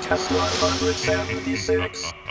[0.00, 2.29] Podcast 176.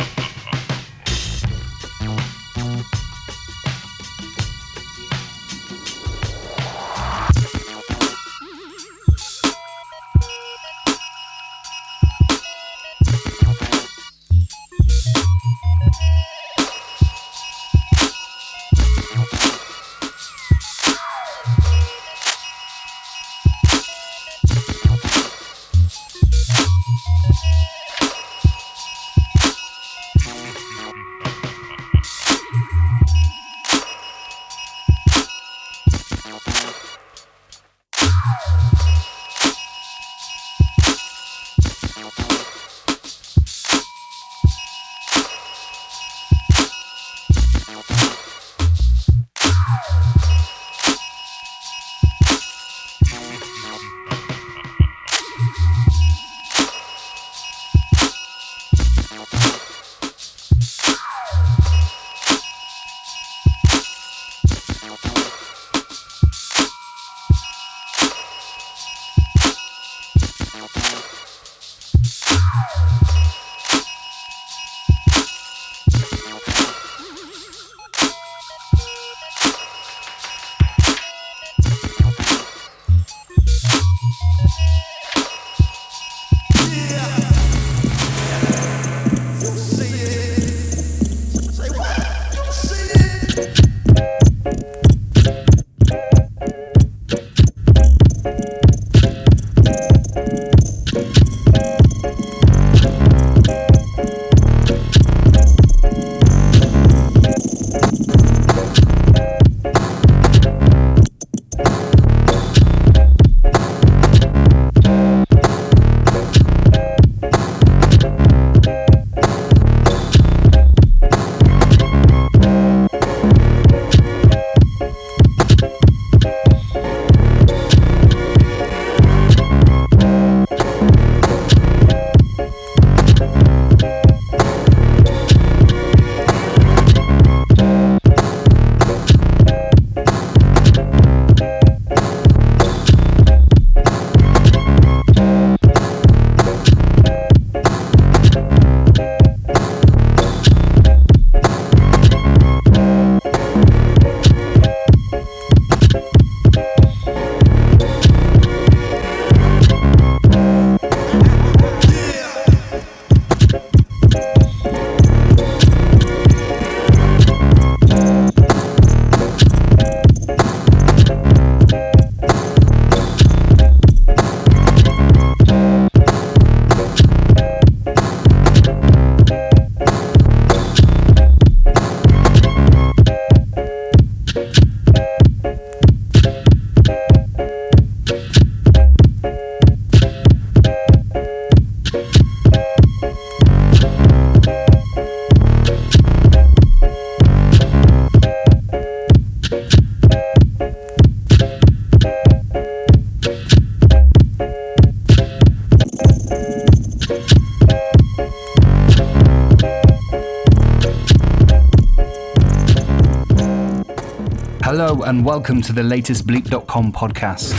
[215.20, 217.52] And welcome to the latest Bleep.com podcast.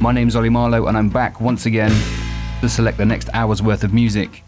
[0.00, 1.90] My name's Ollie Marlow, and I'm back once again
[2.62, 4.42] to select the next hour's worth of music.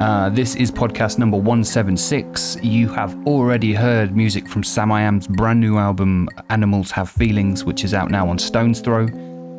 [0.00, 2.56] Uh, this is podcast number 176.
[2.64, 7.94] You have already heard music from Samiyam's brand new album, Animals Have Feelings, which is
[7.94, 9.06] out now on Stone's Throw.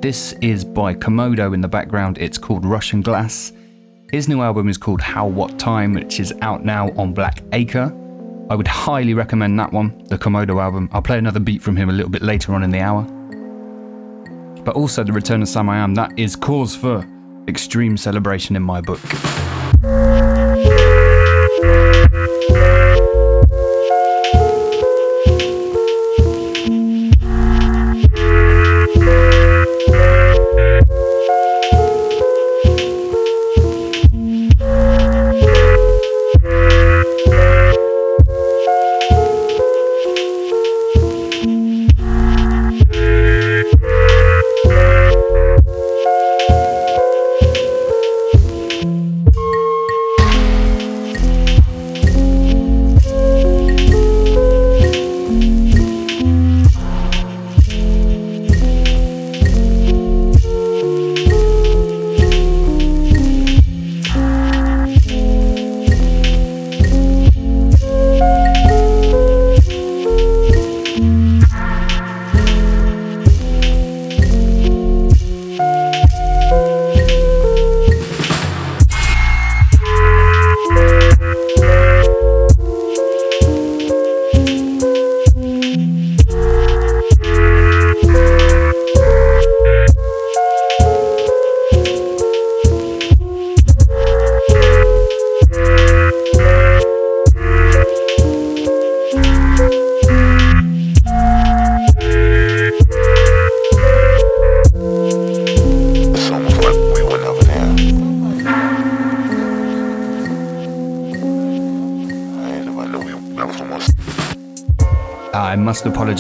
[0.01, 2.17] This is by Komodo in the background.
[2.17, 3.53] It's called Russian Glass.
[4.11, 7.97] His new album is called How What Time, which is out now on Black Acre.
[8.51, 10.89] I would highly recommend that one, the Komodo album.
[10.91, 13.03] I'll play another beat from him a little bit later on in the hour.
[14.65, 17.07] But also the return of Samiyam, that is cause for
[17.47, 18.99] extreme celebration in my book.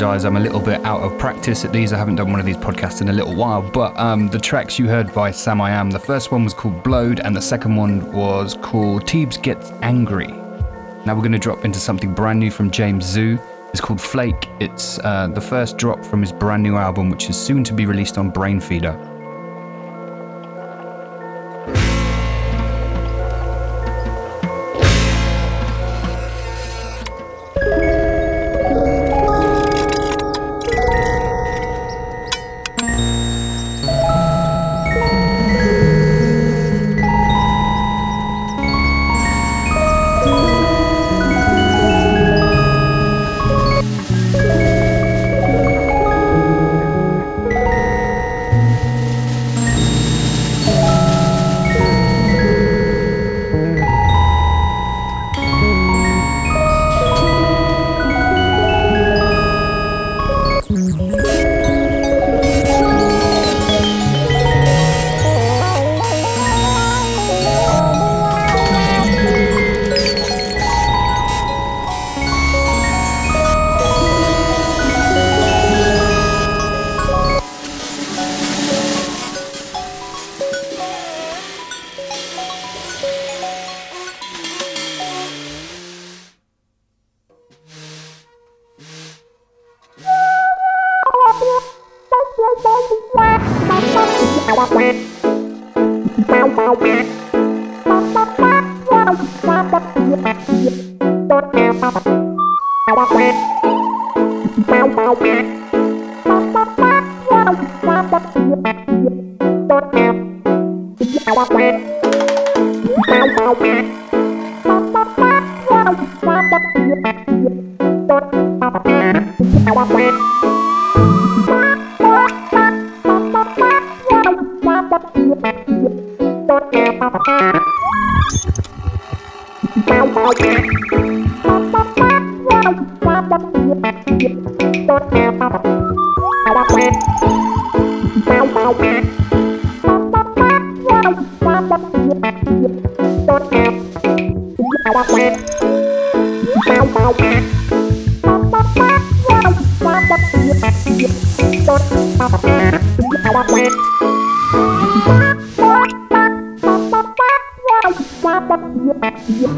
[0.01, 0.25] Must apologize.
[0.25, 1.93] I'm a little bit out of practice at these.
[1.93, 3.61] I haven't done one of these podcasts in a little while.
[3.61, 7.35] But um, the tracks you heard by Samiyam, the first one was called Blowed, and
[7.35, 10.29] the second one was called Teebs Gets Angry.
[11.05, 13.39] Now we're going to drop into something brand new from Jameszoo.
[13.69, 14.49] It's called Flake.
[14.59, 17.85] It's uh, the first drop from his brand new album, which is soon to be
[17.85, 19.10] released on Brainfeeder.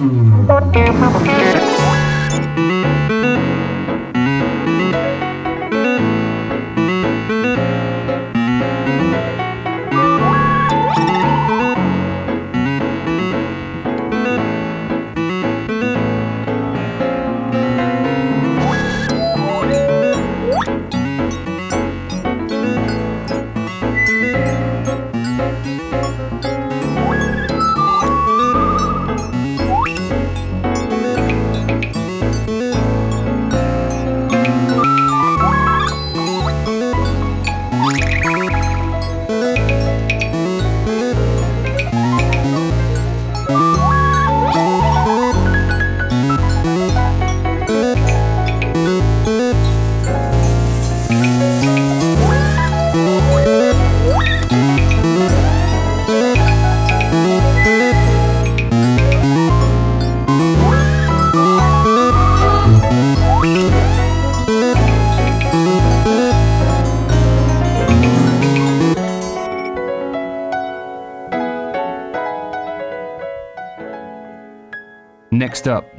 [0.03, 1.82] Mm-hmm.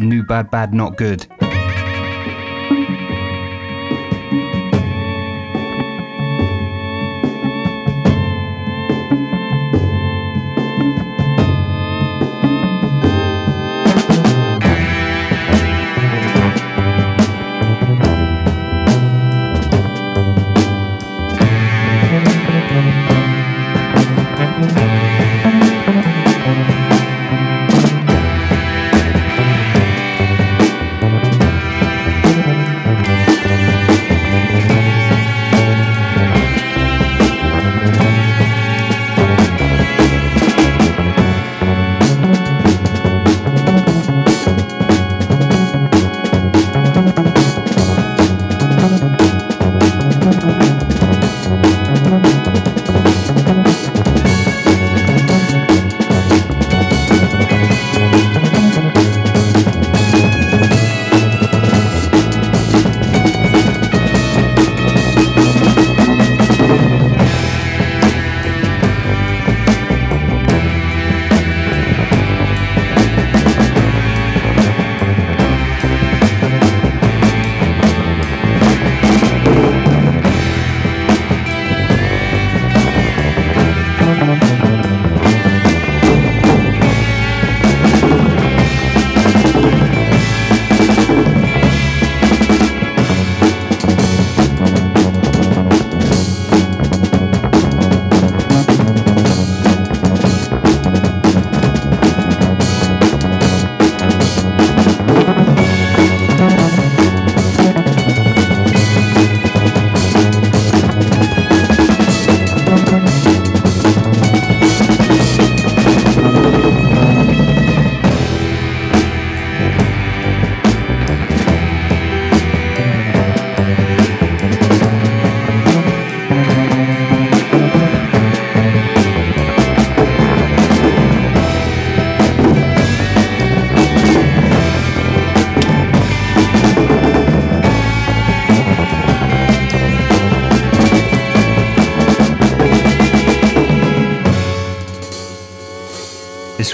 [0.09, 1.27] New Bad Bad Not Good.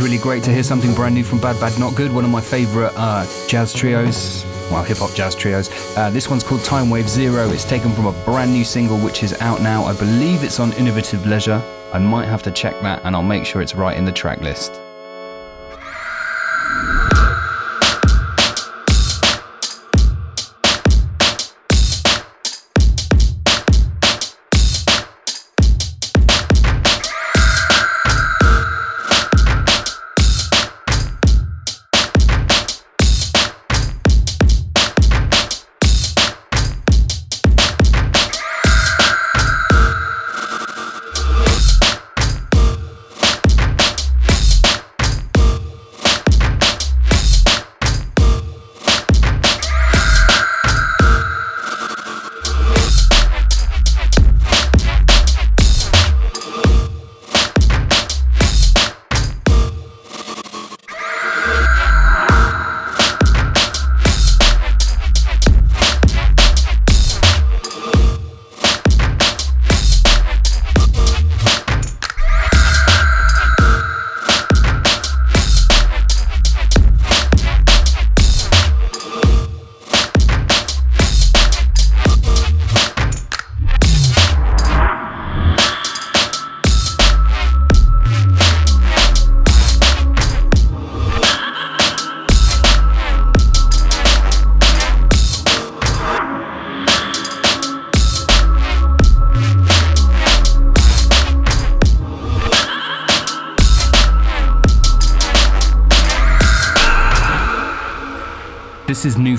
[0.01, 2.41] Really great to hear something brand new from Bad Bad Not Good, one of my
[2.41, 5.69] favourite uh, jazz trios, well, hip hop jazz trios.
[5.95, 7.51] Uh, this one's called Time Wave Zero.
[7.51, 9.85] It's taken from a brand new single which is out now.
[9.85, 11.63] I believe it's on Innovative Leisure.
[11.93, 14.41] I might have to check that and I'll make sure it's right in the track
[14.41, 14.80] list.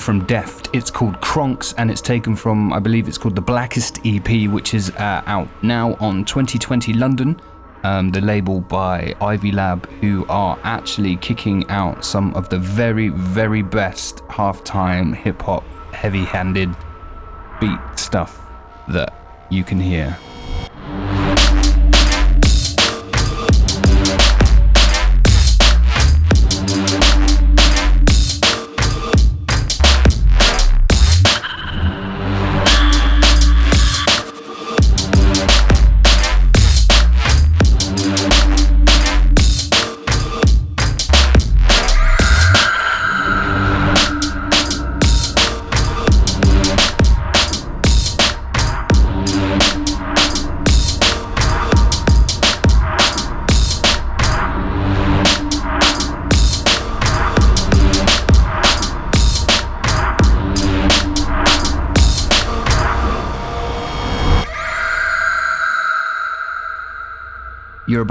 [0.01, 0.69] From Deft.
[0.73, 4.73] It's called Kronks and it's taken from, I believe it's called the Blackest EP, which
[4.73, 7.39] is uh, out now on 2020 London,
[7.83, 13.09] um, the label by Ivy Lab, who are actually kicking out some of the very,
[13.09, 16.69] very best halftime hip hop, heavy handed
[17.59, 18.41] beat stuff
[18.89, 19.13] that
[19.49, 20.17] you can hear.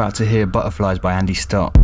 [0.00, 1.76] About to hear Butterflies by Andy Stott.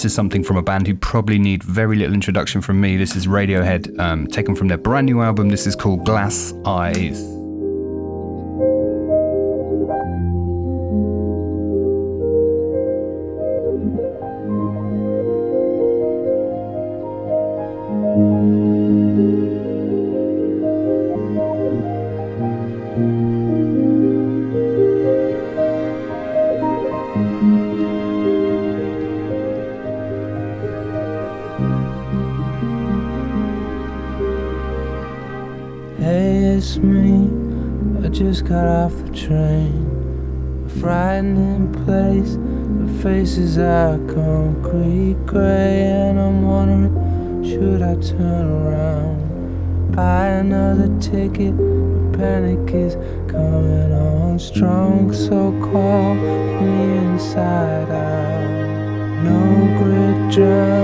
[0.00, 2.96] This is something from a band who probably need very little introduction from me.
[2.96, 5.50] This is Radiohead, um, taken from their brand new album.
[5.50, 7.39] This is called Glass Eyes.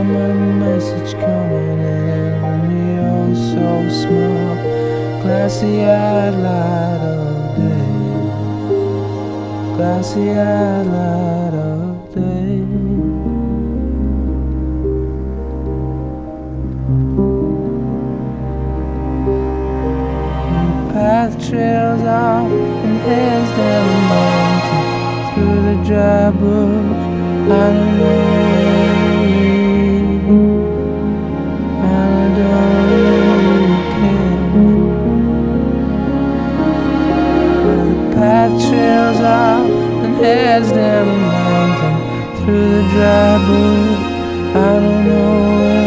[0.07, 4.55] Drama message coming in on the oh so small,
[5.23, 7.93] glassy eyed light of day,
[9.77, 12.65] glassy eyed light of day.
[20.53, 24.85] The path trails off and heads down the mountain
[25.35, 27.03] through the dry bush.
[27.49, 28.46] I know
[38.77, 39.71] trails off
[40.05, 41.97] and heads down the mountain
[42.39, 44.03] through the dry bush.
[44.55, 45.86] I don't know where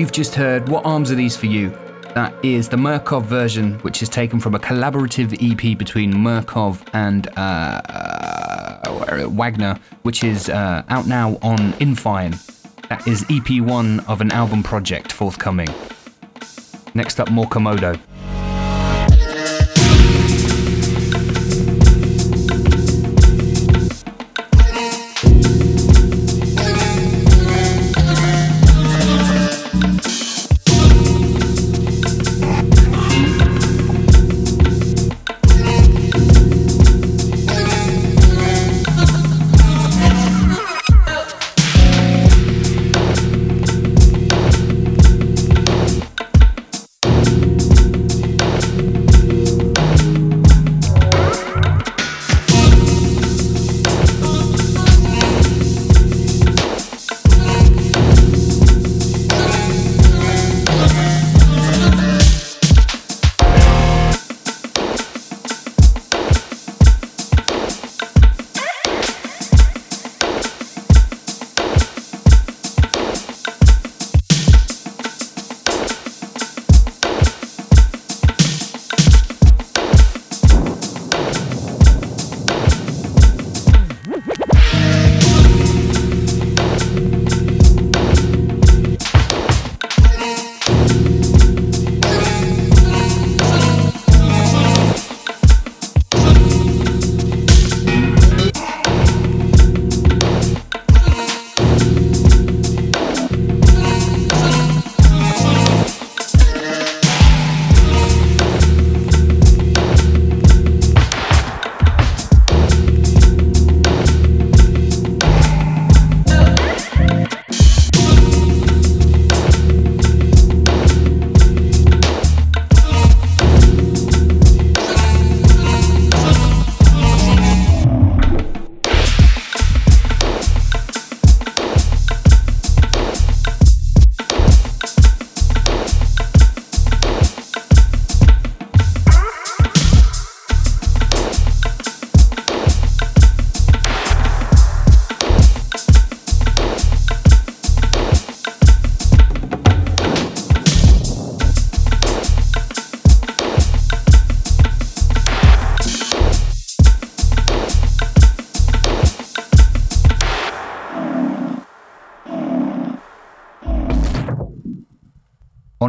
[0.00, 1.78] You've just heard What Arms Are These For You?
[2.14, 7.28] That is the Murcof version, which is taken from a collaborative EP between Murcof and
[7.36, 12.32] uh, uh, Wagner, which is uh, out now on InFiné.
[12.88, 15.68] That is EP1 of an album project forthcoming.
[16.94, 18.00] Next up, more Komodo.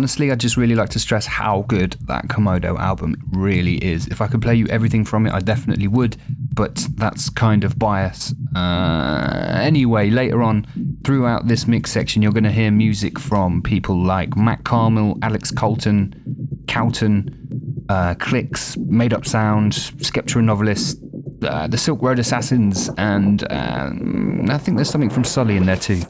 [0.02, 4.08] Honestly, I just really like to stress how good that Komodo album really is.
[4.08, 6.18] If I could play you everything from it, I definitely would,
[6.56, 8.34] but that's kind of bias.
[8.56, 10.66] Uh, anyway, later on,
[11.06, 15.52] throughout this mix section, you're going to hear music from people like Matt Karmil, Alex
[15.52, 16.16] Coulton,
[16.66, 20.98] Kowton, uh, Clicks, Made Up Sound, Skepta Novelist,
[21.44, 25.78] uh, the Silk Road Assassins, and um, I think there's something from Sully in there
[25.78, 26.02] too.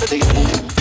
[0.00, 0.79] but they get more.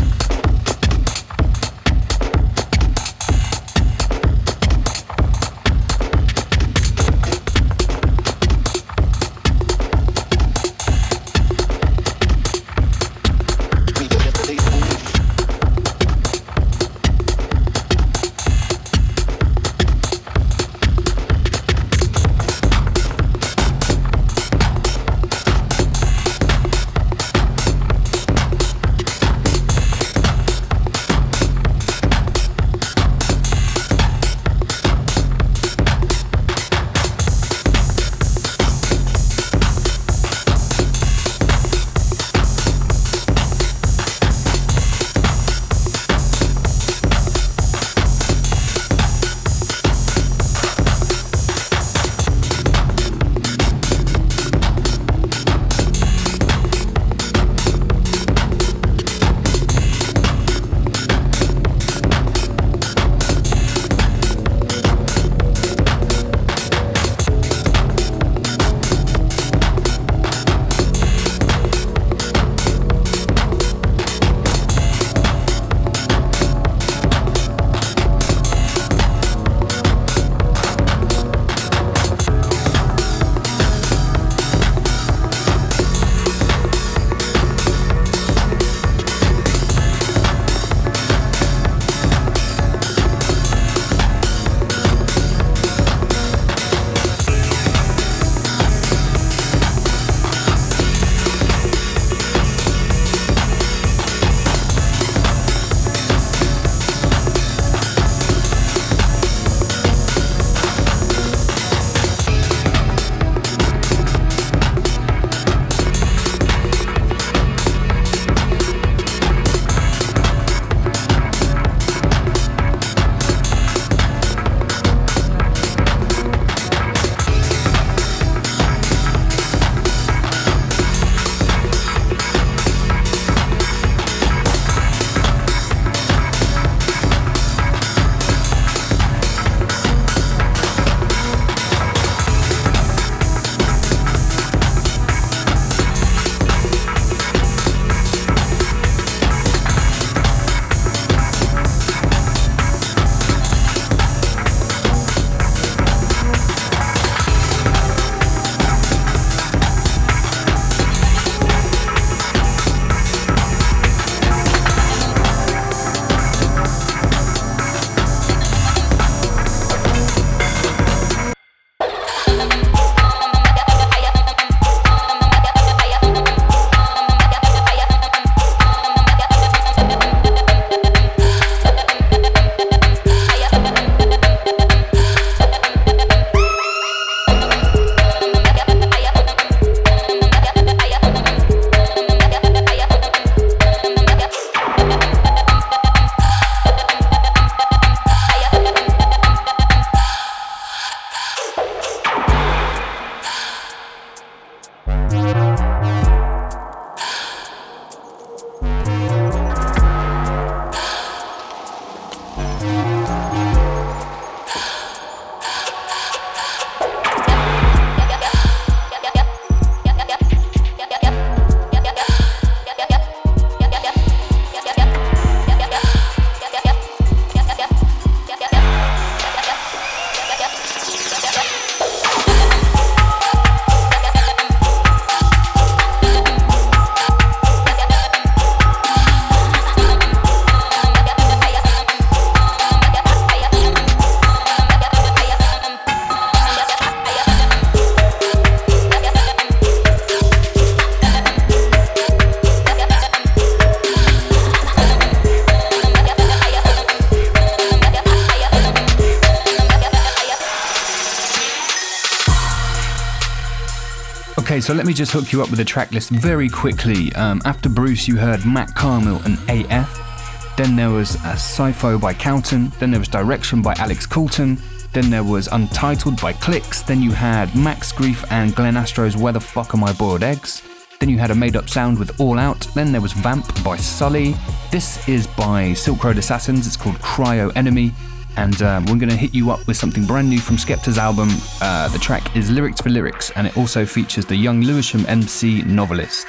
[264.70, 267.12] So let me just hook you up with the track list very quickly.
[267.16, 270.56] Um, after Bruce, you heard Matt Karmil and AF.
[270.58, 272.72] Then there was a Cypho by Kowton.
[272.78, 274.62] Then there was Direction by Alex Coulton.
[274.94, 276.84] Then there was Untitled by Clicks.
[276.84, 280.62] Then you had Max Graef and Glenn Astro's Where the Fuck Are My Boiled Eggs.
[281.00, 282.68] Then you had a made up sound with All Out.
[282.76, 284.36] Then there was Vamp by Sully.
[284.70, 286.68] This is by Silk Road Assassins.
[286.68, 287.92] It's called Cryo Enemy
[288.40, 291.28] and uh, we're going to hit you up with something brand new from Skepta's album.
[291.62, 295.62] Uh, the track is Lyrics for Lyrics, and it also features the young Lewisham MC
[295.64, 296.28] novelist.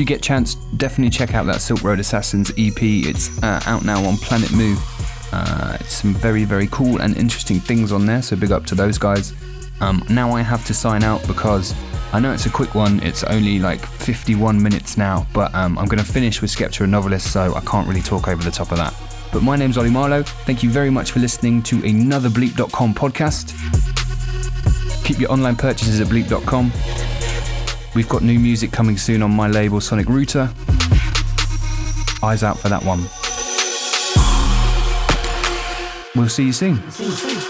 [0.00, 2.82] You get chance, definitely check out that Silk Road Assassins EP.
[2.82, 4.74] It's uh, out now on Planet Mu.
[5.32, 8.74] Uh, it's some very, very cool and interesting things on there, so big up to
[8.74, 9.34] those guys.
[9.80, 11.74] Um, now I have to sign out because
[12.12, 15.86] I know it's a quick one, it's only like 51 minutes now, but um, I'm
[15.86, 18.72] going to finish with Skepta and Novelist, so I can't really talk over the top
[18.72, 18.94] of that.
[19.32, 20.22] But my name's Ollie Marlow.
[20.22, 23.54] Thank you very much for listening to another Bleep.com podcast.
[25.04, 26.72] Keep your online purchases at Bleep.com.
[27.94, 30.50] We've got new music coming soon on my label Sonic Router.
[32.22, 33.00] Eyes out for that one.
[36.14, 37.49] We'll see you soon.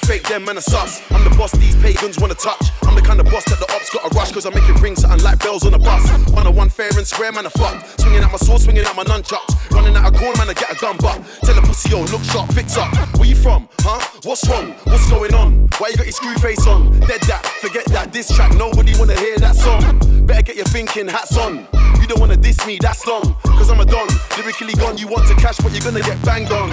[0.00, 1.02] Fake, them man are sus.
[1.10, 2.70] I'm the boss these pagans wanna touch.
[2.82, 4.96] I'm the kind of boss that the ops gotta rush, cause I make it ring
[4.96, 6.04] something like bells on a bus.
[6.30, 7.84] One on one fair and square, man, a fuck.
[8.00, 9.70] Swinging at my sword, swinging at my nunchucks.
[9.70, 11.22] Running out of corn, man, I get a gun butt.
[11.44, 12.92] Tell a pussy, yo, look sharp, fix up.
[13.18, 14.00] Where you from, huh?
[14.24, 14.74] What's wrong?
[14.84, 15.68] What's going on?
[15.78, 16.98] Why you got your screw face on?
[17.00, 18.12] Dead that, forget that.
[18.12, 19.82] This track, nobody wanna hear that song.
[20.26, 21.66] Better get your thinking hats on.
[22.00, 23.34] You don't wanna diss me, that's long.
[23.44, 24.98] Cause I'm a don, lyrically gone.
[24.98, 26.70] You want to cash, but you're gonna get banged on.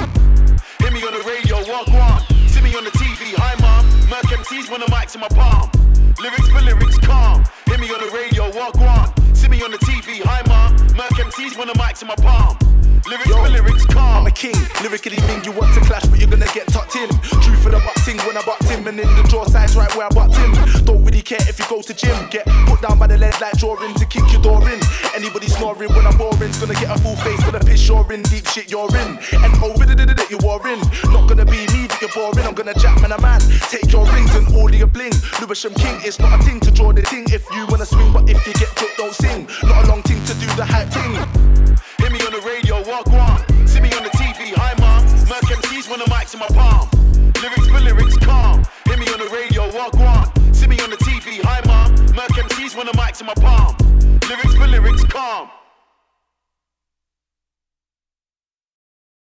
[0.80, 2.22] Hear me on the radio, walk on.
[2.48, 3.07] See me on the TV,
[4.48, 5.70] MCs when the mic's in my palm.
[6.22, 7.44] Lyrics for lyrics, calm.
[7.66, 9.12] Hear me on the radio, walk on.
[9.36, 10.72] See me on the TV, hi mom.
[10.96, 12.58] Merc MCs when the mic's in my palm.
[13.06, 14.24] Lyrics Yo, for lyrics, calm.
[14.24, 17.10] I'm a king, lyrically mean you want to clash, but you're gonna get tucked in.
[17.44, 20.08] True for the boxing when I bucked him, and in the draw size right where
[20.08, 20.56] I bucked him.
[20.86, 23.94] Don't care if you go to gym, get put down by the lead like drawing
[23.96, 24.80] to kick your door in.
[25.12, 28.22] Anybody snoring when I'm boring's gonna get a full face for the piss you're in,
[28.32, 29.20] deep shit you're in.
[29.44, 30.80] And over the that you are in,
[31.12, 32.48] not gonna be me that you're boring.
[32.48, 35.12] I'm gonna jack man a man, take your rings and all your bling.
[35.42, 38.30] Lewisham King, it's not a thing to draw the thing if you wanna swing, but
[38.30, 39.48] if you get took, don't sing.
[39.68, 41.12] Not a long thing to do the hype thing.
[42.00, 43.44] Hear me on the radio, walk on.
[43.68, 45.04] See me on the TV, hi mom.
[45.28, 46.97] Merc MCs when the mic's in my palm.
[52.78, 53.76] from the mic in my palm.
[54.30, 55.50] Lyrics for lyrics, calm.